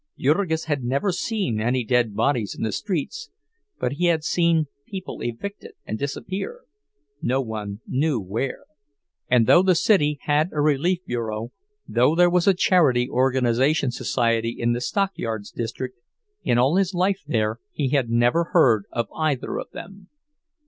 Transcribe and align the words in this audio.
Jurgis 0.17 0.65
had 0.65 0.83
never 0.83 1.11
seen 1.11 1.61
any 1.61 1.83
dead 1.83 2.15
bodies 2.15 2.55
in 2.57 2.63
the 2.63 2.71
streets, 2.71 3.29
but 3.79 3.91
he 3.91 4.05
had 4.07 4.23
seen 4.23 4.65
people 4.87 5.21
evicted 5.21 5.73
and 5.85 5.99
disappear, 5.99 6.61
no 7.21 7.39
one 7.39 7.81
knew 7.85 8.19
where; 8.19 8.65
and 9.29 9.45
though 9.45 9.61
the 9.61 9.75
city 9.75 10.17
had 10.21 10.49
a 10.53 10.59
relief 10.59 11.05
bureau, 11.05 11.51
though 11.87 12.15
there 12.15 12.31
was 12.31 12.47
a 12.47 12.55
charity 12.55 13.07
organization 13.11 13.91
society 13.91 14.55
in 14.57 14.71
the 14.73 14.81
stockyards 14.81 15.51
district, 15.51 15.99
in 16.41 16.57
all 16.57 16.77
his 16.77 16.95
life 16.95 17.21
there 17.27 17.59
he 17.71 17.89
had 17.89 18.09
never 18.09 18.45
heard 18.55 18.85
of 18.91 19.07
either 19.15 19.59
of 19.59 19.69
them. 19.69 20.07